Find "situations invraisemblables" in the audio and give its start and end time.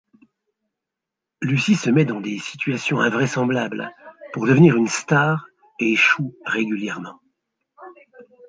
2.39-3.91